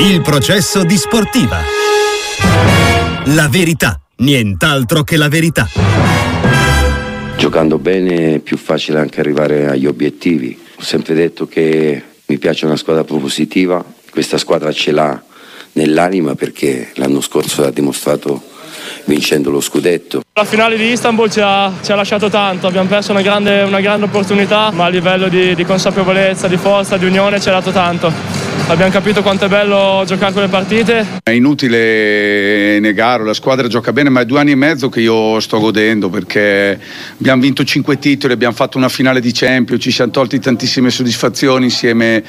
Il 0.00 0.20
processo 0.22 0.84
di 0.84 0.96
sportiva. 0.96 1.58
La 3.34 3.48
verità, 3.48 4.00
nient'altro 4.18 5.02
che 5.02 5.16
la 5.16 5.26
verità. 5.26 5.66
Giocando 7.36 7.78
bene 7.78 8.36
è 8.36 8.38
più 8.38 8.56
facile 8.56 9.00
anche 9.00 9.18
arrivare 9.18 9.66
agli 9.66 9.86
obiettivi. 9.86 10.56
Ho 10.78 10.82
sempre 10.82 11.14
detto 11.14 11.48
che 11.48 12.00
mi 12.26 12.38
piace 12.38 12.64
una 12.64 12.76
squadra 12.76 13.02
propositiva, 13.02 13.84
questa 14.10 14.38
squadra 14.38 14.70
ce 14.70 14.92
l'ha 14.92 15.20
nell'anima 15.72 16.36
perché 16.36 16.92
l'anno 16.94 17.20
scorso 17.20 17.64
ha 17.64 17.70
dimostrato 17.72 18.40
vincendo 19.06 19.50
lo 19.50 19.60
scudetto. 19.60 20.22
La 20.32 20.44
finale 20.44 20.76
di 20.76 20.92
Istanbul 20.92 21.28
ci 21.28 21.40
ha, 21.42 21.72
ci 21.82 21.90
ha 21.90 21.96
lasciato 21.96 22.28
tanto, 22.28 22.68
abbiamo 22.68 22.88
perso 22.88 23.10
una 23.10 23.22
grande, 23.22 23.62
una 23.62 23.80
grande 23.80 24.04
opportunità, 24.06 24.70
ma 24.70 24.84
a 24.84 24.88
livello 24.88 25.26
di, 25.26 25.56
di 25.56 25.64
consapevolezza, 25.64 26.46
di 26.46 26.56
forza, 26.56 26.96
di 26.96 27.04
unione 27.04 27.40
ci 27.40 27.48
ha 27.48 27.52
dato 27.52 27.72
tanto 27.72 28.47
abbiamo 28.68 28.92
capito 28.92 29.22
quanto 29.22 29.46
è 29.46 29.48
bello 29.48 30.02
giocare 30.06 30.32
quelle 30.32 30.48
partite. 30.48 31.06
È 31.22 31.30
inutile 31.30 32.78
negarlo, 32.80 33.26
la 33.26 33.34
squadra 33.34 33.66
gioca 33.66 33.92
bene, 33.92 34.10
ma 34.10 34.20
è 34.20 34.24
due 34.26 34.40
anni 34.40 34.50
e 34.50 34.56
mezzo 34.56 34.88
che 34.88 35.00
io 35.00 35.40
sto 35.40 35.58
godendo 35.58 36.10
perché 36.10 36.78
abbiamo 37.18 37.40
vinto 37.40 37.64
cinque 37.64 37.98
titoli, 37.98 38.34
abbiamo 38.34 38.54
fatto 38.54 38.76
una 38.76 38.88
finale 38.88 39.20
di 39.20 39.32
Champions, 39.32 39.82
ci 39.82 39.90
siamo 39.90 40.10
tolti 40.10 40.38
tantissime 40.38 40.90
soddisfazioni 40.90 41.64
insieme 41.64 42.22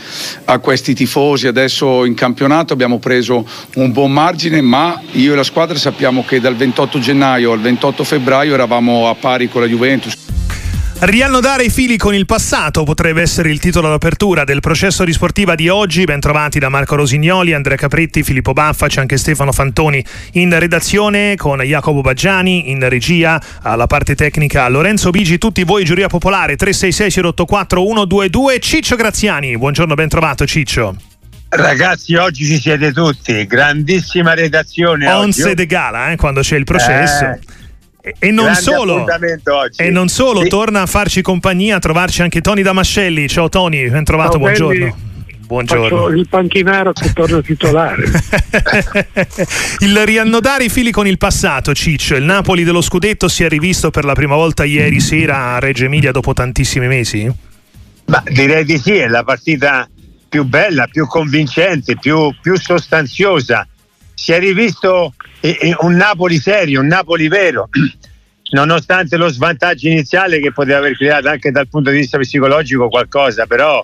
a 0.45 0.59
questi 0.59 0.93
tifosi. 0.93 1.47
Adesso 1.47 2.05
in 2.05 2.13
campionato 2.13 2.73
abbiamo 2.73 2.99
preso 2.99 3.45
un 3.75 3.91
buon 3.91 4.11
margine, 4.11 4.61
ma 4.61 4.99
io 5.11 5.33
e 5.33 5.35
la 5.35 5.43
squadra 5.43 5.77
sappiamo 5.77 6.23
che 6.25 6.39
dal 6.39 6.55
28 6.55 6.99
gennaio 6.99 7.51
al 7.51 7.59
28 7.59 8.03
febbraio 8.03 8.53
eravamo 8.53 9.09
a 9.09 9.15
pari 9.15 9.49
con 9.49 9.61
la 9.61 9.67
Juventus. 9.67 10.28
Riannodare 11.01 11.63
i 11.63 11.69
fili 11.69 11.95
con 11.95 12.13
il 12.13 12.25
passato 12.25 12.83
potrebbe 12.83 13.21
essere 13.21 13.49
il 13.49 13.59
titolo 13.59 13.87
d'apertura 13.87 14.43
del 14.43 14.59
processo 14.59 15.05
di 15.05 15.13
sportiva 15.13 15.55
di 15.55 15.69
oggi. 15.69 16.03
Ben 16.03 16.19
trovati 16.19 16.59
da 16.59 16.67
Marco 16.67 16.95
Rosignoli, 16.95 17.53
Andrea 17.53 17.77
Capretti, 17.77 18.21
Filippo 18.21 18.51
Baffa, 18.51 18.87
c'è 18.87 18.99
anche 18.99 19.15
Stefano 19.15 19.53
Fantoni 19.53 20.03
in 20.33 20.59
redazione 20.59 21.37
con 21.37 21.61
Jacopo 21.61 22.01
Baggiani 22.01 22.69
in 22.71 22.85
regia, 22.89 23.41
alla 23.61 23.87
parte 23.87 24.13
tecnica 24.13 24.67
Lorenzo 24.67 25.09
Bigi, 25.09 25.37
tutti 25.37 25.63
voi 25.63 25.85
giuria 25.85 26.07
popolare 26.07 26.57
366 26.57 27.23
084 27.23 27.81
122 27.81 28.59
Ciccio 28.59 28.97
Graziani. 28.97 29.57
Buongiorno, 29.57 29.93
ben 29.93 30.09
trovato 30.09 30.45
Ciccio. 30.45 30.97
Ragazzi, 31.47 32.15
oggi 32.15 32.45
ci 32.45 32.59
siete 32.59 32.91
tutti, 32.91 33.47
grandissima 33.47 34.33
redazione. 34.33 35.09
Onze 35.09 35.55
de 35.55 35.65
gala, 35.65 36.11
eh, 36.11 36.17
quando 36.17 36.41
c'è 36.41 36.57
il 36.57 36.65
processo. 36.65 37.23
Eh. 37.23 37.39
E 38.17 38.31
non, 38.31 38.55
solo, 38.55 39.05
e 39.75 39.89
non 39.89 40.07
solo, 40.07 40.41
sì. 40.41 40.47
torna 40.49 40.81
a 40.81 40.85
farci 40.85 41.21
compagnia, 41.21 41.75
a 41.75 41.79
trovarci 41.79 42.21
anche 42.21 42.41
Tony 42.41 42.61
Damascelli. 42.61 43.27
Ciao 43.27 43.49
Tony, 43.49 43.89
ben 43.89 44.03
trovato, 44.03 44.31
Ciao, 44.31 44.39
buongiorno. 44.39 44.79
Belli. 44.79 45.07
Buongiorno. 45.49 46.09
il 46.09 46.27
panchinaro 46.29 46.93
che 46.93 47.11
torna 47.11 47.41
titolare. 47.41 48.03
il 49.79 50.05
riannodare 50.05 50.65
i 50.65 50.69
fili 50.69 50.91
con 50.91 51.07
il 51.07 51.17
passato, 51.17 51.73
Ciccio. 51.73 52.13
Il 52.15 52.23
Napoli 52.23 52.63
dello 52.63 52.81
scudetto 52.81 53.27
si 53.27 53.43
è 53.43 53.49
rivisto 53.49 53.89
per 53.89 54.05
la 54.05 54.13
prima 54.13 54.35
volta 54.35 54.63
ieri 54.63 54.99
sera 54.99 55.55
a 55.55 55.59
Reggio 55.59 55.85
Emilia 55.85 56.11
dopo 56.11 56.33
tantissimi 56.33 56.85
mesi? 56.85 57.31
Ma 58.05 58.23
direi 58.27 58.63
di 58.63 58.77
sì, 58.77 58.97
è 58.97 59.07
la 59.07 59.23
partita 59.23 59.89
più 60.29 60.43
bella, 60.43 60.85
più 60.85 61.07
convincente, 61.07 61.97
più, 61.97 62.31
più 62.39 62.55
sostanziosa. 62.55 63.67
Si 64.21 64.33
è 64.33 64.39
rivisto 64.39 65.13
un 65.79 65.93
Napoli 65.93 66.39
serio, 66.39 66.81
un 66.81 66.87
Napoli 66.87 67.29
vero, 67.29 67.69
nonostante 68.51 69.15
lo 69.15 69.29
svantaggio 69.29 69.87
iniziale 69.87 70.41
che 70.41 70.51
poteva 70.51 70.79
aver 70.79 70.97
creato 70.97 71.29
anche 71.29 71.51
dal 71.51 71.69
punto 71.69 71.89
di 71.89 71.99
vista 71.99 72.17
psicologico 72.17 72.89
qualcosa, 72.89 73.45
però 73.45 73.81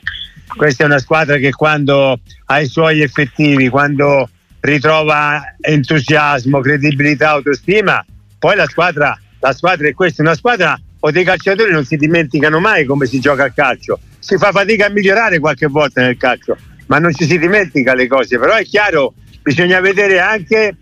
questa 0.57 0.83
è 0.83 0.87
una 0.87 0.99
squadra 0.99 1.37
che 1.37 1.51
quando 1.51 2.19
ha 2.47 2.59
i 2.59 2.67
suoi 2.67 3.01
effettivi, 3.01 3.69
quando 3.69 4.29
ritrova 4.59 5.55
entusiasmo, 5.61 6.59
credibilità, 6.59 7.29
autostima, 7.29 8.05
poi 8.37 8.57
la 8.57 8.67
squadra, 8.67 9.17
la 9.39 9.53
squadra 9.53 9.87
è 9.87 9.93
questa, 9.93 10.21
una 10.21 10.35
squadra 10.35 10.77
o 10.99 11.11
dei 11.11 11.23
calciatori 11.23 11.71
non 11.71 11.85
si 11.85 11.95
dimenticano 11.95 12.59
mai 12.59 12.83
come 12.83 13.05
si 13.05 13.21
gioca 13.21 13.45
a 13.45 13.51
calcio, 13.51 13.99
si 14.19 14.37
fa 14.37 14.51
fatica 14.51 14.87
a 14.87 14.89
migliorare 14.89 15.39
qualche 15.39 15.67
volta 15.67 16.01
nel 16.01 16.17
calcio, 16.17 16.57
ma 16.87 16.99
non 16.99 17.13
ci 17.13 17.25
si 17.25 17.39
dimentica 17.39 17.95
le 17.95 18.07
cose, 18.07 18.37
però 18.37 18.55
è 18.55 18.65
chiaro, 18.65 19.13
bisogna 19.45 19.79
vedere 19.79 20.19
anche 20.19 20.75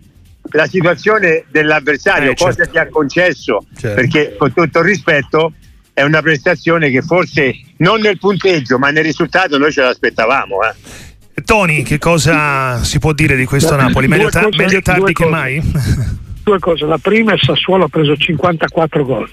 la 0.52 0.66
situazione 0.66 1.44
dell'avversario, 1.50 2.30
eh, 2.30 2.34
cosa 2.34 2.54
certo. 2.54 2.72
ti 2.72 2.78
ha 2.78 2.88
concesso, 2.88 3.66
certo. 3.76 3.94
perché 3.94 4.34
con 4.38 4.54
tutto 4.54 4.78
il 4.78 4.84
rispetto 4.86 5.52
è 5.92 6.02
una 6.02 6.22
prestazione 6.22 6.88
che 6.90 7.02
forse 7.02 7.54
non 7.78 8.00
nel 8.00 8.18
punteggio 8.18 8.78
ma 8.78 8.90
nel 8.90 9.04
risultato 9.04 9.58
noi 9.58 9.70
ce 9.70 9.82
l'aspettavamo. 9.82 10.62
Eh. 10.62 11.42
Tony, 11.44 11.82
che 11.82 11.98
cosa 11.98 12.82
si 12.82 12.98
può 12.98 13.12
dire 13.12 13.36
di 13.36 13.44
questo 13.44 13.76
Napoli? 13.76 14.08
Meglio, 14.08 14.30
ta- 14.30 14.44
cose, 14.44 14.56
meglio 14.56 14.80
tardi 14.80 15.12
che 15.12 15.26
mai? 15.26 15.60
Due 16.42 16.58
cose, 16.58 16.86
la 16.86 16.98
prima 16.98 17.34
è 17.34 17.36
Sassuolo 17.38 17.84
ha 17.84 17.88
preso 17.88 18.16
54 18.16 19.04
gol, 19.04 19.30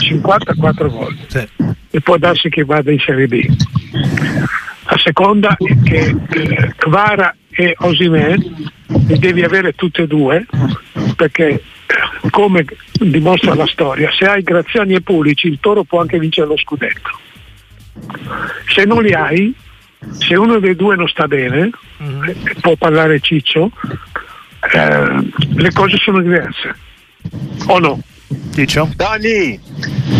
54 0.00 0.90
gol 0.90 1.16
sì. 1.28 1.48
e 1.90 2.00
può 2.00 2.16
darsi 2.16 2.48
che 2.48 2.64
vada 2.64 2.90
in 2.90 2.98
Serie 2.98 3.26
B. 3.28 3.44
La 4.90 4.98
seconda 4.98 5.56
è 5.58 5.76
che 5.82 6.14
eh, 6.30 6.74
Kvara 6.76 7.34
e 7.60 7.74
Osimen 7.78 8.70
li 8.86 9.18
devi 9.18 9.42
avere 9.42 9.72
tutte 9.72 10.02
e 10.02 10.06
due 10.06 10.46
perché 11.16 11.60
come 12.30 12.64
dimostra 12.92 13.54
la 13.54 13.66
storia 13.66 14.12
se 14.16 14.26
hai 14.26 14.42
Graziani 14.44 14.94
e 14.94 15.00
Pulici 15.00 15.48
il 15.48 15.58
Toro 15.60 15.82
può 15.82 16.00
anche 16.00 16.20
vincere 16.20 16.46
lo 16.46 16.56
scudetto 16.56 17.18
se 18.68 18.84
non 18.84 19.02
li 19.02 19.12
hai 19.12 19.52
se 20.10 20.36
uno 20.36 20.60
dei 20.60 20.76
due 20.76 20.94
non 20.94 21.08
sta 21.08 21.26
bene 21.26 21.70
mm-hmm. 22.00 22.60
può 22.60 22.76
parlare 22.76 23.18
Ciccio 23.18 23.72
eh, 24.72 25.30
le 25.56 25.72
cose 25.72 25.96
sono 25.96 26.22
diverse 26.22 26.76
o 27.66 27.78
no? 27.80 28.00
Ciccio? 28.54 28.88
Tony 28.96 29.58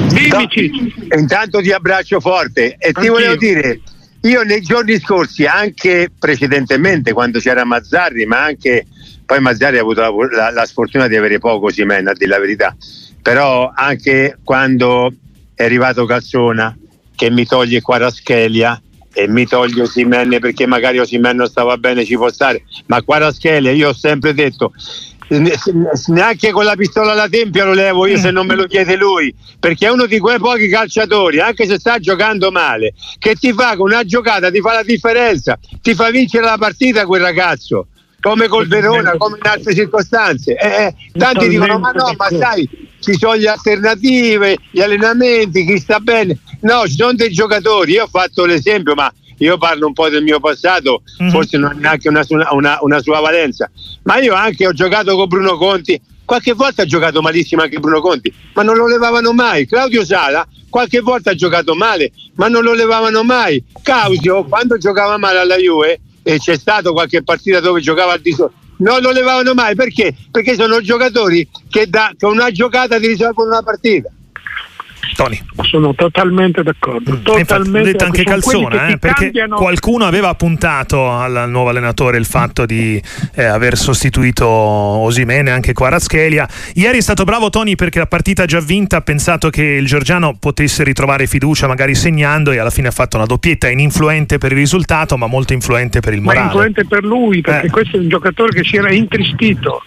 dimmi 0.09 0.49
Ciccio 0.49 1.17
intanto 1.17 1.61
ti 1.61 1.71
abbraccio 1.71 2.19
forte 2.19 2.75
e 2.81 2.89
Anch'io. 2.89 3.01
ti 3.01 3.09
volevo 3.09 3.37
dire 3.37 3.81
io 4.23 4.43
nei 4.43 4.61
giorni 4.61 4.99
scorsi, 4.99 5.47
anche 5.47 6.11
precedentemente, 6.19 7.13
quando 7.13 7.39
c'era 7.39 7.65
Mazzarri, 7.65 8.27
ma 8.27 8.43
anche 8.43 8.87
poi 9.25 9.41
Mazzarri 9.41 9.79
ha 9.79 9.81
avuto 9.81 10.01
la, 10.01 10.11
la, 10.31 10.51
la 10.51 10.67
sfortuna 10.67 11.07
di 11.07 11.17
avere 11.17 11.39
poco 11.39 11.71
Simen, 11.71 12.09
a 12.09 12.13
dire 12.15 12.31
la 12.31 12.39
verità, 12.39 12.77
però 13.23 13.71
anche 13.75 14.39
quando 14.43 15.13
è 15.55 15.65
arrivato 15.65 16.05
Calzona, 16.05 16.77
che 17.15 17.31
mi 17.31 17.45
toglie 17.47 17.81
Quaraschelia 17.81 18.81
e 19.13 19.29
mi 19.29 19.47
toglie 19.47 19.83
Osimenne 19.83 20.39
perché 20.39 20.67
magari 20.67 20.99
Osimenne 20.99 21.39
non 21.39 21.49
stava 21.49 21.77
bene, 21.77 22.05
ci 22.05 22.17
può 22.17 22.31
stare, 22.31 22.63
ma 22.87 23.03
Quaraschelia 23.03 23.71
io 23.71 23.89
ho 23.89 23.95
sempre 23.95 24.35
detto 24.35 24.73
neanche 25.29 26.51
con 26.51 26.65
la 26.65 26.75
pistola 26.75 27.13
alla 27.13 27.29
tempia 27.29 27.65
lo 27.65 27.75
levo 27.75 28.07
io 28.07 28.17
se 28.17 28.31
non 28.31 28.47
me 28.47 28.55
lo 28.55 28.67
chiede 28.67 28.97
lui 28.97 29.35
perché 29.61 29.87
è 29.87 29.91
uno 29.91 30.07
di 30.07 30.19
quei 30.19 30.39
pochi 30.39 30.69
calciatori 30.69 31.39
anche 31.41 31.67
se 31.67 31.79
sta 31.79 31.99
giocando 31.99 32.51
male 32.51 32.95
che 33.19 33.35
ti 33.35 33.53
fa 33.53 33.77
con 33.77 33.91
una 33.91 34.05
giocata 34.05 34.51
ti 34.51 34.61
fa 34.61 34.73
la 34.73 34.83
differenza 34.83 35.59
ti 35.83 35.95
fa 35.95 36.11
vincere 36.11 36.45
la 36.45 36.57
partita 36.57 37.05
quel 37.05 37.21
ragazzo 37.21 37.89
come 38.21 38.49
col 38.49 38.67
Verona 38.67 39.17
come 39.17 39.39
in 39.41 39.49
altre 39.49 39.75
circostanze. 39.75 40.57
Eh, 40.57 40.85
eh, 40.87 40.95
tanti 41.17 41.49
dicono 41.49 41.79
ma 41.79 41.93
no 41.93 42.13
ma 42.17 42.29
sai 42.29 42.69
ci 43.01 43.17
sono 43.17 43.35
le 43.35 43.49
alternative 43.49 44.59
gli 44.71 44.81
allenamenti 44.81 45.65
chi 45.65 45.79
sta 45.79 46.01
bene. 46.01 46.39
No 46.63 46.87
ci 46.87 46.97
sono 46.97 47.13
dei 47.13 47.31
giocatori 47.31 47.93
io 47.93 48.05
ho 48.05 48.09
fatto 48.09 48.45
l'esempio 48.45 48.95
ma 48.95 49.13
io 49.39 49.59
parlo 49.59 49.87
un 49.87 49.93
po' 49.93 50.09
del 50.09 50.23
mio 50.23 50.41
passato, 50.41 51.03
mm-hmm. 51.23 51.31
forse 51.31 51.59
non 51.59 51.71
ha 51.71 51.75
neanche 51.75 52.09
una, 52.09 52.25
una, 52.51 52.79
una, 52.81 53.01
sua 53.01 53.21
valenza, 53.21 53.71
ma 54.03 54.19
io 54.19 54.35
anche 54.35 54.67
ho 54.67 54.73
giocato 54.73 55.17
con 55.17 55.29
Bruno 55.29 55.57
Conti, 55.57 56.01
qualche 56.25 56.53
volta 56.53 56.83
ha 56.83 56.87
giocato 56.87 57.21
malissimo 57.23 57.63
anche 57.63 57.79
Bruno 57.79 58.01
Conti, 58.01 58.33
ma 58.55 58.63
non 58.63 58.77
lo 58.77 58.87
levavano 58.87 59.33
mai. 59.33 59.67
Claudio 59.67 60.05
Sala 60.05 60.47
qualche 60.69 61.01
volta 61.01 61.31
ha 61.31 61.35
giocato 61.35 61.75
male, 61.75 62.13
ma 62.35 62.49
non 62.49 62.63
lo 62.63 62.75
levavano 62.75 63.23
mai. 63.23 63.63
Causio, 63.83 64.45
quando 64.45 64.77
giocava 64.77 65.17
male 65.17 65.39
alla 65.39 65.57
Juve, 65.57 66.01
e 66.23 66.39
c'è 66.39 66.59
stato 66.59 66.93
qualche 66.93 67.23
partita 67.23 67.61
dove 67.61 67.81
giocava 67.81 68.13
al 68.13 68.21
di 68.21 68.33
sopra, 68.33 68.57
non 68.79 69.01
lo 69.01 69.11
levavano 69.11 69.55
mai 69.55 69.75
perché? 69.75 70.15
Perché 70.31 70.55
sono 70.55 70.81
giocatori 70.81 71.49
che 71.71 71.89
da, 71.89 72.13
con 72.19 72.33
una 72.33 72.51
giocata 72.51 72.99
ti 72.99 73.07
risolvono 73.07 73.49
una 73.51 73.63
partita. 73.63 74.11
Tony. 75.19 75.41
Sono 75.63 75.97
totalmente 75.97 76.63
d'accordo. 76.63 77.17
Mm. 77.17 77.23
Totalmente 77.25 77.91
detto 77.91 78.05
anche 78.05 78.23
Calzona, 78.23 78.87
eh, 78.87 78.99
perché 78.99 79.25
cambiano... 79.25 79.57
qualcuno 79.57 80.05
aveva 80.05 80.33
puntato 80.37 81.11
al 81.11 81.47
nuovo 81.49 81.71
allenatore 81.71 82.19
il 82.19 82.25
fatto 82.25 82.65
di 82.65 83.03
eh, 83.35 83.43
aver 83.43 83.77
sostituito 83.77 84.47
Osimene, 84.47 85.51
anche 85.51 85.73
Quaraschelia. 85.73 86.49
Ieri 86.75 86.99
è 86.99 87.01
stato 87.01 87.25
bravo 87.25 87.51
Tony 87.51 87.75
perché 87.75 87.99
la 87.99 88.07
partita 88.07 88.45
già 88.45 88.61
vinta 88.61 88.99
ha 88.99 89.01
pensato 89.01 89.51
che 89.51 89.65
il 89.65 89.87
Giorgiano 89.87 90.37
potesse 90.39 90.85
ritrovare 90.85 91.27
fiducia 91.27 91.67
magari 91.67 91.97
segnando 91.97 92.53
e 92.53 92.59
alla 92.59 92.71
fine 92.71 92.87
ha 92.87 92.93
fatto 92.93 93.17
una 93.17 93.27
doppietta 93.27 93.69
ininfluente 93.69 94.39
per 94.39 94.53
il 94.53 94.59
risultato 94.59 95.17
ma 95.17 95.27
molto 95.27 95.53
influente 95.53 95.99
per 95.99 96.13
il 96.13 96.21
morale. 96.21 96.45
Ma 96.45 96.53
influente 96.53 96.87
per 96.87 97.03
lui 97.03 97.41
perché 97.41 97.67
eh. 97.67 97.71
questo 97.71 97.97
è 97.97 97.99
un 97.99 98.09
giocatore 98.09 98.53
che 98.53 98.63
si 98.63 98.77
era 98.77 98.93
intristito 98.93 99.83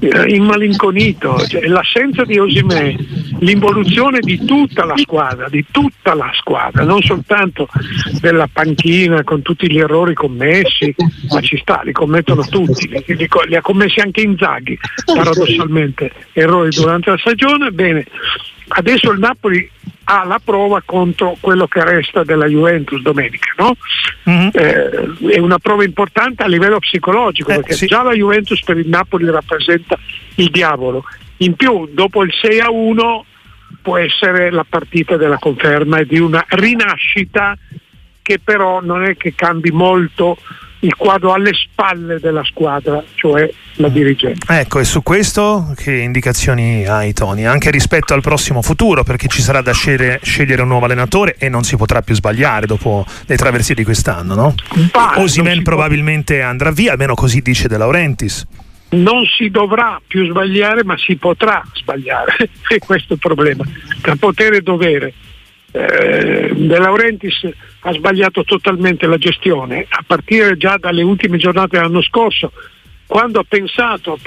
eh, 0.00 0.34
immalinconito, 0.34 1.46
cioè, 1.46 1.66
l'assenza 1.66 2.24
di 2.24 2.38
Osimè 2.38 2.96
l'involuzione 3.40 4.20
di 4.20 4.44
tutta 4.44 4.84
la 4.84 4.96
squadra, 4.96 5.48
di 5.48 5.64
tutta 5.70 6.14
la 6.14 6.30
squadra, 6.34 6.84
non 6.84 7.02
soltanto 7.02 7.68
della 8.20 8.48
panchina 8.52 9.22
con 9.24 9.42
tutti 9.42 9.70
gli 9.70 9.78
errori 9.78 10.14
commessi, 10.14 10.94
ma 11.30 11.40
ci 11.40 11.58
sta, 11.58 11.82
li 11.84 11.92
commettono 11.92 12.42
tutti, 12.46 12.88
li, 12.88 13.02
li, 13.06 13.28
li 13.48 13.56
ha 13.56 13.60
commessi 13.60 14.00
anche 14.00 14.22
Inzaghi, 14.22 14.78
paradossalmente, 15.04 16.12
errori 16.32 16.70
durante 16.70 17.10
la 17.10 17.18
stagione, 17.18 17.70
bene, 17.70 18.04
adesso 18.68 19.10
il 19.10 19.18
Napoli 19.18 19.70
ha 20.04 20.24
la 20.24 20.40
prova 20.42 20.82
contro 20.84 21.36
quello 21.40 21.66
che 21.66 21.82
resta 21.82 22.24
della 22.24 22.46
Juventus 22.46 23.00
domenica, 23.00 23.54
no? 23.56 23.74
mm-hmm. 24.28 24.48
eh, 24.52 25.34
è 25.34 25.38
una 25.38 25.58
prova 25.58 25.84
importante 25.84 26.42
a 26.42 26.46
livello 26.46 26.78
psicologico 26.78 27.52
eh, 27.52 27.56
perché 27.56 27.74
sì. 27.74 27.86
già 27.86 28.02
la 28.02 28.12
Juventus 28.12 28.62
per 28.62 28.78
il 28.78 28.88
Napoli 28.88 29.30
rappresenta 29.30 29.98
il 30.36 30.50
diavolo. 30.50 31.04
In 31.38 31.54
più, 31.54 31.88
dopo 31.92 32.22
il 32.22 32.32
6 32.32 32.60
a 32.60 32.70
1 32.70 33.24
può 33.82 33.98
essere 33.98 34.50
la 34.50 34.64
partita 34.68 35.16
della 35.16 35.38
conferma 35.38 35.98
e 35.98 36.06
di 36.06 36.18
una 36.18 36.44
rinascita 36.48 37.56
che 38.22 38.38
però 38.38 38.80
non 38.80 39.04
è 39.04 39.16
che 39.16 39.34
cambi 39.34 39.70
molto 39.70 40.38
il 40.80 40.94
quadro 40.96 41.32
alle 41.32 41.52
spalle 41.54 42.18
della 42.20 42.44
squadra, 42.44 43.02
cioè 43.14 43.50
la 43.76 43.88
dirigente. 43.88 44.46
Ecco, 44.52 44.78
e 44.78 44.84
su 44.84 45.02
questo 45.02 45.72
che 45.76 45.92
indicazioni 45.92 46.86
hai 46.86 47.12
Tony? 47.12 47.44
Anche 47.44 47.70
rispetto 47.70 48.14
al 48.14 48.20
prossimo 48.20 48.62
futuro, 48.62 49.02
perché 49.02 49.28
ci 49.28 49.42
sarà 49.42 49.62
da 49.62 49.72
scegliere, 49.72 50.20
scegliere 50.22 50.62
un 50.62 50.68
nuovo 50.68 50.84
allenatore 50.84 51.36
e 51.38 51.48
non 51.48 51.64
si 51.64 51.76
potrà 51.76 52.02
più 52.02 52.14
sbagliare 52.14 52.66
dopo 52.66 53.04
le 53.26 53.36
traversie 53.36 53.74
di 53.74 53.84
quest'anno, 53.84 54.34
no? 54.34 54.54
Osimen 55.16 55.62
probabilmente 55.62 56.38
può... 56.38 56.46
andrà 56.46 56.70
via, 56.70 56.92
almeno 56.92 57.14
così 57.14 57.40
dice 57.40 57.66
De 57.66 57.78
Laurentiis. 57.78 58.46
Non 58.94 59.24
si 59.26 59.50
dovrà 59.50 60.00
più 60.06 60.26
sbagliare, 60.26 60.84
ma 60.84 60.96
si 60.96 61.16
potrà 61.16 61.62
sbagliare, 61.72 62.36
e 62.68 62.78
questo 62.78 63.12
è 63.12 63.16
il 63.16 63.20
problema, 63.20 63.64
tra 64.00 64.16
potere 64.16 64.58
e 64.58 64.60
dovere. 64.62 65.12
Eh, 65.70 66.52
De 66.54 66.78
Laurentiis 66.78 67.48
ha 67.80 67.92
sbagliato 67.92 68.44
totalmente 68.44 69.06
la 69.06 69.18
gestione 69.18 69.84
a 69.88 70.04
partire 70.06 70.56
già 70.56 70.76
dalle 70.78 71.02
ultime 71.02 71.36
giornate 71.36 71.76
dell'anno 71.76 72.00
scorso 72.00 72.52
quando 73.06 73.40
ha 73.40 73.44
pensato 73.46 74.18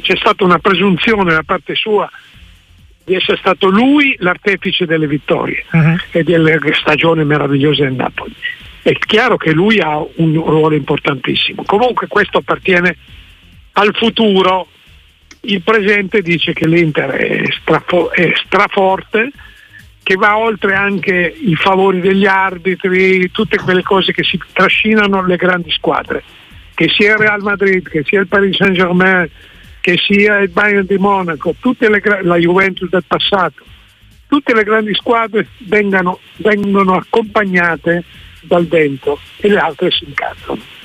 c'è 0.00 0.16
stata 0.16 0.44
una 0.44 0.58
presunzione 0.58 1.32
da 1.32 1.42
parte 1.44 1.74
sua 1.74 2.10
di 3.04 3.14
essere 3.14 3.36
stato 3.38 3.68
lui 3.68 4.16
l'artefice 4.18 4.86
delle 4.86 5.06
vittorie 5.06 5.64
uh-huh. 5.70 5.96
e 6.10 6.22
delle 6.22 6.58
stagioni 6.74 7.24
meravigliose 7.24 7.84
del 7.84 7.94
Napoli. 7.94 8.34
È 8.82 8.92
chiaro 8.98 9.36
che 9.36 9.52
lui 9.52 9.78
ha 9.78 9.96
un 10.16 10.34
ruolo 10.34 10.74
importantissimo. 10.74 11.62
Comunque 11.64 12.06
questo 12.06 12.38
appartiene 12.38 12.96
al 13.72 13.94
futuro 13.94 14.68
il 15.42 15.62
presente 15.62 16.22
dice 16.22 16.52
che 16.52 16.66
l'Inter 16.66 17.10
è, 17.10 17.44
strafo- 17.60 18.10
è 18.10 18.32
straforte 18.44 19.30
che 20.02 20.14
va 20.16 20.36
oltre 20.36 20.74
anche 20.74 21.34
i 21.36 21.54
favori 21.54 22.00
degli 22.00 22.26
arbitri, 22.26 23.30
tutte 23.30 23.58
quelle 23.58 23.82
cose 23.82 24.12
che 24.12 24.24
si 24.24 24.38
trascinano 24.52 25.24
le 25.24 25.36
grandi 25.36 25.70
squadre, 25.70 26.22
che 26.74 26.88
sia 26.88 27.12
il 27.12 27.18
Real 27.18 27.40
Madrid, 27.42 27.88
che 27.88 28.02
sia 28.04 28.20
il 28.20 28.26
Paris 28.26 28.56
Saint 28.56 28.74
Germain, 28.74 29.30
che 29.80 29.96
sia 29.96 30.38
il 30.38 30.48
Bayern 30.48 30.86
di 30.86 30.98
Monaco, 30.98 31.54
le, 31.78 32.02
la 32.22 32.36
Juventus 32.36 32.88
del 32.88 33.04
passato, 33.06 33.64
tutte 34.26 34.54
le 34.54 34.64
grandi 34.64 34.94
squadre 34.94 35.46
vengano, 35.58 36.18
vengono 36.36 36.94
accompagnate 36.94 38.02
dal 38.40 38.66
vento 38.66 39.20
e 39.36 39.48
le 39.48 39.58
altre 39.58 39.90
si 39.90 40.04
incazzano. 40.04 40.81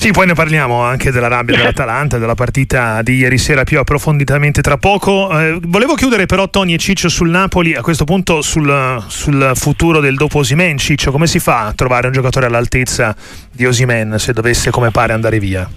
Sì, 0.00 0.12
poi 0.12 0.26
ne 0.26 0.34
parliamo 0.34 0.80
anche 0.80 1.10
della 1.10 1.26
rabbia 1.26 1.56
dell'Atalanta, 1.56 2.18
della 2.18 2.36
partita 2.36 3.02
di 3.02 3.16
ieri 3.16 3.36
sera 3.36 3.64
più 3.64 3.80
approfonditamente 3.80 4.60
tra 4.60 4.76
poco. 4.76 5.28
Eh, 5.36 5.58
volevo 5.60 5.96
chiudere 5.96 6.24
però 6.24 6.48
Tony 6.48 6.74
e 6.74 6.78
Ciccio 6.78 7.08
sul 7.08 7.28
Napoli, 7.30 7.74
a 7.74 7.80
questo 7.80 8.04
punto 8.04 8.40
sul, 8.40 9.02
sul 9.08 9.50
futuro 9.56 9.98
del 9.98 10.14
dopo 10.14 10.38
Osimen. 10.38 10.78
Ciccio, 10.78 11.10
come 11.10 11.26
si 11.26 11.40
fa 11.40 11.66
a 11.66 11.72
trovare 11.72 12.06
un 12.06 12.12
giocatore 12.12 12.46
all'altezza 12.46 13.12
di 13.50 13.66
Osimen 13.66 14.20
se 14.20 14.32
dovesse 14.32 14.70
come 14.70 14.92
pare 14.92 15.14
andare 15.14 15.40
via? 15.40 15.68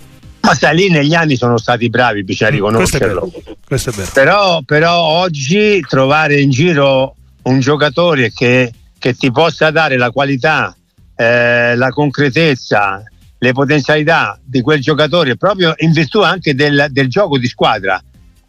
Ma 0.41 0.53
sai, 0.53 0.75
lì 0.75 0.89
negli 0.89 1.15
anni 1.15 1.35
sono 1.35 1.57
stati 1.57 1.89
bravi, 1.89 2.23
bisogna 2.23 2.51
riconoscerlo. 2.51 3.21
Questo 3.21 3.49
è. 3.49 3.55
Questo 3.65 3.89
è 3.89 3.93
vero. 3.93 4.09
Però, 4.13 4.61
però, 4.63 4.97
oggi 4.99 5.83
trovare 5.89 6.39
in 6.39 6.51
giro 6.51 7.15
un 7.41 7.59
giocatore 7.59 8.31
che, 8.31 8.71
che 8.99 9.15
ti 9.15 9.31
possa 9.31 9.71
dare 9.71 9.97
la 9.97 10.11
qualità, 10.11 10.75
eh, 11.15 11.75
la 11.75 11.89
concretezza, 11.89 13.03
le 13.43 13.53
potenzialità 13.53 14.39
di 14.43 14.61
quel 14.61 14.79
giocatore 14.79 15.35
proprio 15.35 15.73
in 15.77 15.91
virtù 15.91 16.21
anche 16.21 16.53
del, 16.53 16.87
del 16.91 17.07
gioco 17.07 17.39
di 17.39 17.47
squadra. 17.47 18.01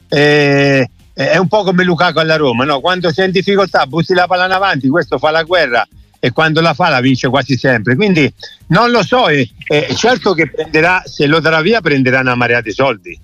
Eh, 0.06 0.86
è 1.14 1.36
un 1.38 1.48
po' 1.48 1.64
come 1.64 1.82
Lukaku 1.82 2.18
alla 2.18 2.36
Roma, 2.36 2.64
no? 2.64 2.80
quando 2.80 3.10
sei 3.10 3.26
in 3.26 3.32
difficoltà 3.32 3.86
butti 3.86 4.12
la 4.12 4.26
palla 4.26 4.44
in 4.44 4.50
avanti, 4.50 4.88
questo 4.88 5.16
fa 5.16 5.30
la 5.30 5.44
guerra 5.44 5.86
e 6.20 6.30
quando 6.30 6.60
la 6.60 6.74
fa 6.74 6.90
la 6.90 7.00
vince 7.00 7.30
quasi 7.30 7.56
sempre. 7.56 7.96
Quindi 7.96 8.30
non 8.66 8.90
lo 8.90 9.02
so, 9.02 9.28
e, 9.28 9.48
e 9.66 9.94
certo 9.96 10.34
che 10.34 10.50
prenderà, 10.50 11.02
se 11.06 11.26
lo 11.26 11.40
darà 11.40 11.62
via 11.62 11.80
prenderà 11.80 12.20
una 12.20 12.34
marea 12.34 12.60
di 12.60 12.72
soldi, 12.72 13.18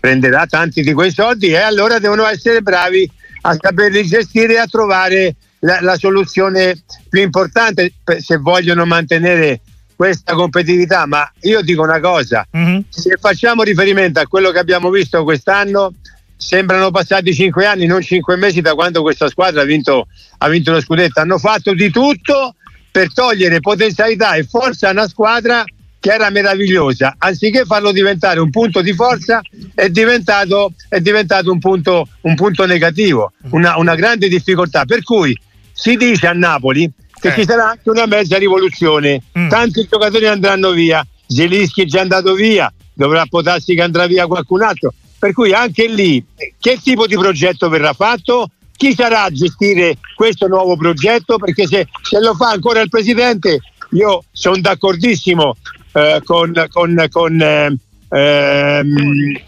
prenderà 0.00 0.46
tanti 0.46 0.82
di 0.82 0.92
quei 0.92 1.12
soldi 1.12 1.50
e 1.50 1.58
allora 1.58 2.00
devono 2.00 2.26
essere 2.26 2.62
bravi 2.62 3.08
a 3.42 3.56
saperli 3.60 4.04
gestire 4.04 4.54
e 4.54 4.58
a 4.58 4.66
trovare 4.66 5.36
la, 5.60 5.80
la 5.82 5.96
soluzione 5.96 6.82
più 7.08 7.20
importante 7.20 7.92
se 8.18 8.38
vogliono 8.38 8.84
mantenere 8.86 9.60
questa 9.96 10.34
competitività, 10.34 11.06
ma 11.06 11.30
io 11.40 11.62
dico 11.62 11.82
una 11.82 12.00
cosa, 12.00 12.46
mm-hmm. 12.56 12.80
se 12.88 13.16
facciamo 13.20 13.62
riferimento 13.62 14.20
a 14.20 14.26
quello 14.26 14.50
che 14.50 14.58
abbiamo 14.58 14.90
visto 14.90 15.22
quest'anno, 15.22 15.92
sembrano 16.36 16.90
passati 16.90 17.32
cinque 17.32 17.66
anni, 17.66 17.86
non 17.86 18.02
cinque 18.02 18.36
mesi 18.36 18.60
da 18.60 18.74
quando 18.74 19.02
questa 19.02 19.28
squadra 19.28 19.62
ha 19.62 19.64
vinto, 19.64 20.08
ha 20.38 20.48
vinto 20.48 20.72
lo 20.72 20.80
scudetto. 20.80 21.20
Hanno 21.20 21.38
fatto 21.38 21.72
di 21.72 21.90
tutto 21.90 22.56
per 22.90 23.12
togliere 23.12 23.60
potenzialità 23.60 24.34
e 24.34 24.44
forza 24.44 24.88
a 24.88 24.90
una 24.90 25.08
squadra 25.08 25.64
che 26.00 26.12
era 26.12 26.30
meravigliosa, 26.30 27.14
anziché 27.16 27.64
farlo 27.64 27.92
diventare 27.92 28.40
un 28.40 28.50
punto 28.50 28.80
di 28.80 28.92
forza, 28.92 29.40
è 29.72 29.88
diventato, 29.88 30.72
è 30.88 31.00
diventato 31.00 31.52
un, 31.52 31.60
punto, 31.60 32.08
un 32.22 32.34
punto 32.34 32.66
negativo, 32.66 33.32
una, 33.50 33.76
una 33.76 33.94
grande 33.94 34.26
difficoltà. 34.28 34.84
Per 34.84 35.04
cui 35.04 35.38
si 35.72 35.96
dice 35.96 36.26
a 36.26 36.32
Napoli 36.32 36.90
che 37.22 37.28
eh. 37.28 37.34
ci 37.34 37.44
sarà 37.44 37.70
anche 37.70 37.88
una 37.88 38.06
mezza 38.06 38.36
rivoluzione. 38.36 39.22
Mm. 39.38 39.48
Tanti 39.48 39.86
giocatori 39.88 40.26
andranno 40.26 40.72
via, 40.72 41.06
Zelischi 41.24 41.82
è 41.82 41.84
già 41.84 42.00
andato 42.00 42.34
via, 42.34 42.70
dovrà 42.92 43.24
potarsi 43.26 43.74
che 43.76 43.82
andrà 43.82 44.06
via 44.06 44.26
qualcun 44.26 44.62
altro. 44.62 44.92
Per 45.18 45.32
cui 45.32 45.52
anche 45.52 45.86
lì 45.86 46.22
che 46.58 46.80
tipo 46.82 47.06
di 47.06 47.14
progetto 47.14 47.68
verrà 47.68 47.92
fatto? 47.92 48.48
Chi 48.76 48.92
sarà 48.92 49.22
a 49.22 49.30
gestire 49.30 49.98
questo 50.16 50.48
nuovo 50.48 50.76
progetto? 50.76 51.36
Perché 51.36 51.68
se, 51.68 51.86
se 52.02 52.18
lo 52.18 52.34
fa 52.34 52.48
ancora 52.50 52.80
il 52.80 52.88
presidente, 52.88 53.60
io 53.90 54.24
sono 54.32 54.58
d'accordissimo 54.58 55.56
eh, 55.92 56.20
con, 56.24 56.52
con, 56.70 57.06
con 57.08 57.40
eh, 57.40 57.78
ehm, 58.08 59.40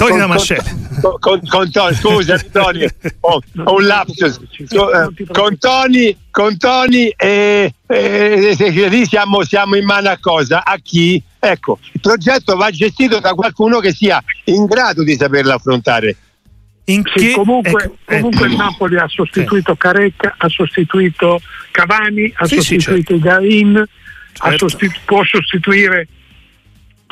Tony 0.00 0.16
da 0.16 0.26
Mascelli. 0.26 0.88
Con, 1.02 1.18
con, 1.18 1.40
con, 1.46 1.70
Tony, 1.70 1.94
scusa 1.94 2.38
Tony, 2.50 2.86
ho, 3.20 3.40
ho, 3.64 3.74
un 3.74 3.84
lapsus. 3.84 4.40
Con 5.30 5.58
Tony, 5.58 6.16
con 6.30 6.56
Tony 6.56 7.12
e, 7.14 7.74
e, 7.86 8.56
e, 8.58 8.88
lì 8.88 9.04
siamo, 9.04 9.44
siamo 9.44 9.76
in 9.76 9.84
mano 9.84 10.08
a 10.08 10.16
cosa? 10.18 10.64
A 10.64 10.78
chi? 10.82 11.22
Ecco, 11.38 11.78
il 11.92 12.00
progetto 12.00 12.56
va 12.56 12.70
gestito 12.70 13.20
da 13.20 13.34
qualcuno 13.34 13.78
che 13.80 13.92
sia 13.92 14.22
in 14.44 14.64
grado 14.64 15.04
di 15.04 15.16
saperlo 15.16 15.52
affrontare. 15.52 16.16
Sì, 16.84 17.02
che... 17.02 17.32
comunque, 17.32 17.82
ecco, 17.82 17.96
comunque 18.06 18.46
ecco. 18.46 18.52
il 18.52 18.56
Napoli 18.56 18.96
ha 18.96 19.06
sostituito 19.06 19.72
sì. 19.72 19.78
Carecca, 19.78 20.34
ha 20.38 20.48
sostituito 20.48 21.40
Cavani, 21.72 22.32
ha 22.36 22.46
sì, 22.46 22.56
sostituito 22.56 23.16
sì, 23.16 23.22
certo. 23.22 23.40
Gain, 23.40 23.84
certo. 24.32 24.68
sostitu- 24.68 25.00
può 25.04 25.22
sostituire 25.24 26.08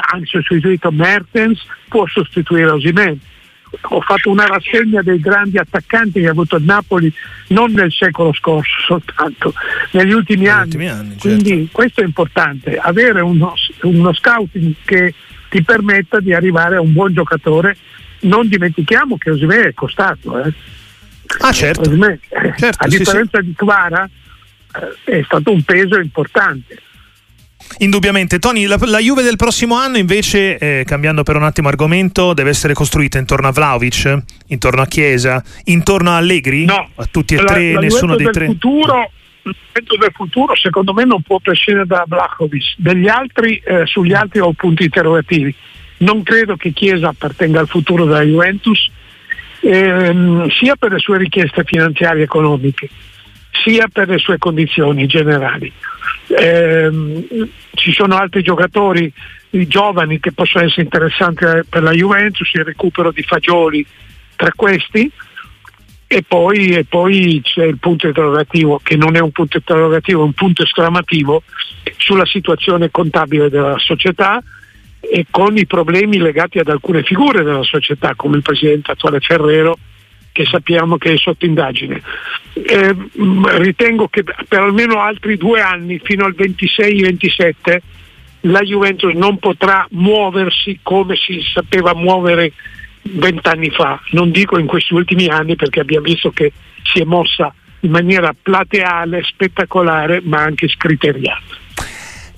ha 0.01 0.21
sostituito 0.25 0.91
Mertens, 0.93 1.65
può 1.89 2.07
sostituire 2.07 2.71
Osimen. 2.71 3.19
Ho 3.91 4.01
fatto 4.01 4.31
una 4.31 4.47
rassegna 4.47 5.03
dei 5.03 5.21
grandi 5.21 5.59
attaccanti 5.59 6.21
che 6.21 6.29
ha 6.29 6.31
avuto 6.31 6.57
il 6.57 6.65
Napoli 6.65 7.13
non 7.49 7.73
nel 7.73 7.93
secolo 7.93 8.33
scorso 8.33 8.81
soltanto, 8.87 9.53
negli 9.91 10.13
ultimi 10.13 10.45
negli 10.45 10.49
anni. 10.49 10.65
Ultimi 10.65 10.89
anni 10.89 11.19
certo. 11.19 11.29
Quindi 11.29 11.69
questo 11.71 12.01
è 12.01 12.05
importante, 12.05 12.79
avere 12.79 13.21
uno, 13.21 13.53
uno 13.83 14.13
scouting 14.15 14.75
che 14.85 15.15
ti 15.51 15.63
permetta 15.63 16.21
di 16.21 16.33
arrivare 16.33 16.77
a 16.77 16.81
un 16.81 16.93
buon 16.93 17.13
giocatore. 17.13 17.77
Non 18.21 18.49
dimentichiamo 18.49 19.19
che 19.19 19.31
Osimen 19.31 19.67
è 19.67 19.75
costato. 19.75 20.43
Eh. 20.43 20.53
Ah 21.41 21.53
certo. 21.53 21.83
Osimè, 21.83 22.19
certo 22.57 22.85
a 22.85 22.89
differenza 22.89 23.39
sì, 23.39 23.45
sì. 23.45 23.49
di 23.49 23.55
Kvara 23.55 24.09
eh, 25.05 25.21
è 25.21 25.23
stato 25.25 25.53
un 25.53 25.63
peso 25.63 25.99
importante. 25.99 26.79
Indubbiamente. 27.79 28.39
Tony, 28.39 28.67
la, 28.67 28.79
la, 28.81 28.99
Juve 28.99 29.23
del 29.23 29.37
prossimo 29.37 29.77
anno 29.77 29.99
invece, 29.99 30.59
eh, 30.59 30.85
cambiando 30.85 31.23
per 31.23 31.37
un 31.37 31.43
attimo 31.43 31.69
argomento, 31.69 32.33
deve 32.33 32.51
essere 32.51 32.73
costruita 32.73 33.19
intorno 33.19 33.49
a 33.49 33.53
Vlaovic, 33.53 34.23
intorno 34.49 34.83
a 34.83 34.87
Chiesa, 34.87 35.43
intorno 35.65 36.11
a 36.11 36.17
Allegri? 36.17 36.65
No. 36.65 36.89
A 36.95 37.07
tutti 37.11 37.35
e 37.35 37.45
tre, 37.45 37.73
la, 37.73 37.81
nessuno 37.81 38.17
dei 38.17 38.31
tre? 38.31 38.47
Futuro, 38.47 39.11
il 39.43 39.57
momento 39.67 39.97
del 39.97 40.13
futuro 40.13 40.57
secondo 40.57 40.93
me 40.93 41.05
non 41.05 41.23
può 41.23 41.39
prescindere 41.41 41.87
da 41.87 42.05
Vlaovic. 42.07 42.75
Degli 42.77 43.09
altri, 43.09 43.61
eh, 43.65 43.87
sugli 43.87 44.13
altri 44.13 44.41
ho 44.41 44.53
punti 44.53 44.85
interrogativi. 44.85 45.55
Non 45.99 46.23
credo 46.23 46.57
che 46.57 46.73
Chiesa 46.73 47.09
appartenga 47.09 47.61
al 47.61 47.69
futuro 47.69 48.05
della 48.05 48.23
Juventus 48.23 48.91
ehm, 49.61 50.49
sia 50.51 50.77
per 50.77 50.93
le 50.93 50.99
sue 50.99 51.19
richieste 51.19 51.65
finanziarie 51.65 52.23
economiche, 52.23 52.89
sia 53.65 53.89
per 53.93 54.09
le 54.09 54.19
sue 54.19 54.39
condizioni 54.39 55.07
generali. 55.07 55.73
Eh, 56.29 56.91
ci 57.75 57.93
sono 57.93 58.17
altri 58.17 58.43
giocatori 58.43 59.13
giovani 59.51 60.21
che 60.21 60.33
possono 60.33 60.65
essere 60.65 60.83
interessanti 60.83 61.45
per 61.69 61.83
la 61.83 61.93
Juventus, 61.93 62.51
il 62.53 62.65
recupero 62.65 63.11
di 63.11 63.23
Fagioli 63.23 63.85
tra 64.37 64.53
questi 64.55 65.11
e 66.07 66.25
poi, 66.27 66.69
e 66.69 66.85
poi 66.85 67.41
c'è 67.43 67.65
il 67.65 67.79
punto 67.79 68.07
interrogativo 68.07 68.81
che 68.83 68.97
non 68.97 69.17
è 69.17 69.21
un 69.21 69.31
punto 69.31 69.59
interrogativo, 69.59 70.23
è 70.23 70.25
un 70.25 70.33
punto 70.33 70.63
esclamativo 70.63 71.43
sulla 71.97 72.25
situazione 72.25 72.91
contabile 72.91 73.51
della 73.51 73.79
società 73.79 74.43
e 75.01 75.27
con 75.31 75.57
i 75.57 75.67
problemi 75.67 76.19
legati 76.19 76.59
ad 76.59 76.69
alcune 76.69 77.03
figure 77.03 77.43
della 77.43 77.63
società 77.63 78.15
come 78.15 78.37
il 78.37 78.43
presidente 78.43 78.91
attuale 78.91 79.21
Ferrero 79.21 79.79
che 80.39 80.45
sappiamo 80.45 80.99
che 80.99 81.15
è 81.15 81.17
sotto 81.17 81.45
indagine. 81.45 82.01
Eh, 82.53 82.95
ritengo 83.57 84.07
che 84.07 84.23
per 84.23 84.61
almeno 84.61 85.01
altri 85.01 85.37
due 85.37 85.61
anni, 85.61 86.01
fino 86.01 86.25
al 86.25 86.37
26-27, 86.39 87.79
la 88.43 88.61
Juventus 88.61 89.13
non 89.15 89.39
potrà 89.39 89.85
muoversi 89.91 90.79
come 90.81 91.17
si 91.17 91.41
sapeva 91.53 91.93
muovere 91.93 92.53
vent'anni 93.03 93.71
fa, 93.71 94.01
non 94.11 94.31
dico 94.31 94.61
in 94.61 94.67
questi 94.67 94.95
ultimi 94.95 95.27
anni 95.27 95.57
perché 95.57 95.81
abbiamo 95.81 96.05
visto 96.05 96.31
che 96.31 96.53
si 96.85 97.01
è 97.01 97.05
mossa 97.05 97.53
in 97.81 97.91
maniera 97.91 98.33
plateale, 98.41 99.25
spettacolare, 99.25 100.21
ma 100.23 100.41
anche 100.41 100.69
scriteriata. 100.69 101.67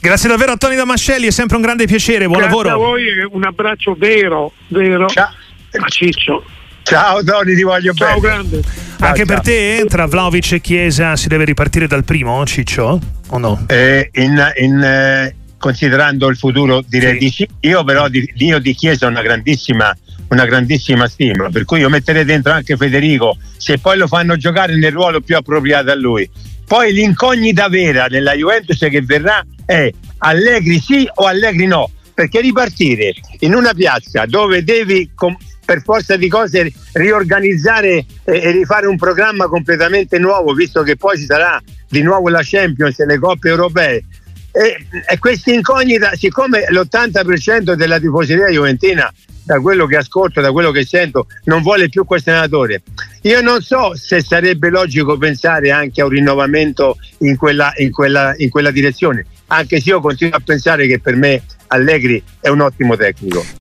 Grazie 0.01 0.31
davvero 0.31 0.53
a 0.53 0.57
Tony 0.57 0.77
Damascelli, 0.77 1.27
è 1.27 1.31
sempre 1.31 1.57
un 1.57 1.63
grande 1.63 1.85
piacere, 1.85 2.25
buon 2.25 2.39
Grazie 2.39 2.57
lavoro. 2.57 2.71
a 2.71 2.77
voi 2.79 3.05
un 3.29 3.45
abbraccio 3.45 3.95
vero, 3.99 4.53
vero 4.69 5.07
ciao. 5.09 5.35
a 5.73 5.89
Ciccio. 5.89 6.43
Ciao 6.83 7.23
Tony, 7.23 7.55
ti 7.55 7.63
voglio 7.63 7.93
ciao, 7.95 8.19
bene. 8.19 8.21
grande. 8.21 8.63
Ciao, 8.63 9.09
Anche 9.09 9.25
ciao. 9.25 9.35
per 9.35 9.41
te, 9.41 9.85
tra 9.89 10.07
Vlaovic 10.07 10.53
e 10.53 10.61
Chiesa, 10.61 11.17
si 11.17 11.29
deve 11.29 11.45
ripartire 11.45 11.87
dal 11.87 12.05
primo, 12.05 12.45
Ciccio? 12.45 12.99
O 13.29 13.39
no? 13.39 13.65
Eh, 13.69 14.11
in, 14.15 14.53
in, 14.57 14.83
eh, 14.83 15.35
considerando 15.59 16.29
il 16.29 16.37
futuro 16.37 16.83
direi 16.87 17.13
sì. 17.13 17.19
di 17.19 17.31
sì. 17.31 17.49
Io 17.61 17.85
però 17.85 18.09
di, 18.09 18.29
io 18.37 18.59
di 18.59 18.75
Chiesa 18.75 19.07
ho 19.07 19.09
una 19.09 19.23
grandissima, 19.23 19.97
una 20.29 20.45
grandissima 20.45 21.07
stima, 21.07 21.49
per 21.51 21.65
cui 21.65 21.81
io 21.81 21.89
metterei 21.89 22.25
dentro 22.25 22.53
anche 22.53 22.77
Federico, 22.77 23.37
se 23.57 23.79
poi 23.79 23.97
lo 23.97 24.07
fanno 24.07 24.37
giocare 24.37 24.77
nel 24.77 24.93
ruolo 24.93 25.21
più 25.21 25.37
appropriato 25.37 25.91
a 25.91 25.95
lui. 25.95 26.29
Poi 26.67 26.93
l'incognita 26.93 27.69
vera 27.69 28.07
nella 28.07 28.33
Juventus 28.35 28.79
che 28.79 29.03
verrà 29.03 29.45
è 29.65 29.91
Allegri 30.19 30.79
sì 30.79 31.09
o 31.15 31.25
Allegri 31.27 31.67
no, 31.67 31.91
perché 32.15 32.41
ripartire 32.41 33.15
in 33.41 33.55
una 33.55 33.75
piazza 33.75 34.25
dove 34.27 34.63
devi 34.63 35.11
com- 35.15 35.37
per 35.71 35.83
forza 35.83 36.17
di 36.17 36.29
cose 36.29 36.73
riorganizzare 36.95 38.05
e, 38.25 38.51
rifare 38.51 38.89
un 38.89 38.97
programma 38.97 39.47
completamente 39.47 40.19
nuovo, 40.19 40.53
visto 40.53 40.83
che 40.83 40.97
poi 40.97 41.17
ci 41.17 41.27
sarà 41.27 41.63
di 41.89 42.03
nuovo 42.03 42.29
la 42.29 42.41
Champions 42.43 42.99
e 42.99 43.07
le 43.07 43.21
coppe 43.21 43.51
europee. 43.51 44.03
E, 44.51 44.85
e 45.09 45.19
questa 45.21 45.53
incognita, 45.53 46.17
siccome 46.17 46.65
l'80% 46.71 47.75
della 47.75 48.01
tifoseria 48.01 48.49
juventina 48.49 49.15
da 49.45 49.61
quello 49.61 49.87
che 49.87 49.99
ascolto, 49.99 50.41
da 50.41 50.51
quello 50.51 50.73
che 50.73 50.85
sento, 50.85 51.29
non 51.45 51.63
vuole 51.63 51.89
più 51.89 52.05
questo 52.05 52.31
allenatore. 52.31 52.83
Io 53.23 53.41
non 53.41 53.61
so 53.61 53.95
se 53.95 54.25
sarebbe 54.25 54.71
logico 54.71 55.17
pensare 55.19 55.71
anche 55.71 56.01
a 56.01 56.05
un 56.07 56.11
rinnovamento 56.11 56.97
in 57.19 57.37
quella, 57.37 57.73
in 57.77 57.93
quella, 57.93 58.35
in 58.39 58.51
quella 58.51 58.73
direzione, 58.73 59.25
anche 59.47 59.79
se 59.79 59.91
io 59.91 60.01
continuo 60.01 60.37
a 60.37 60.43
pensare 60.45 60.89
che 60.89 60.99
per 60.99 61.15
me 61.15 61.45
Allegri 61.69 62.21
è 62.41 62.49
un 62.49 62.61
ottimo 62.61 62.97
tecnico. 62.97 63.59